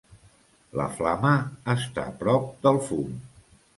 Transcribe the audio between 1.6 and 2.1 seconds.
està